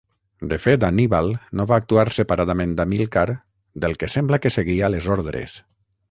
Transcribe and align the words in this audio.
De 0.51 0.57
fet 0.61 0.83
Anníbal 0.85 1.27
no 1.59 1.65
va 1.71 1.77
actuar 1.81 2.05
separadament 2.15 2.73
d'Amílcar 2.79 3.25
del 3.85 3.93
que 4.05 4.09
sembla 4.15 4.39
que 4.47 4.53
seguia 4.55 4.89
les 4.95 5.11
ordres. 5.17 5.59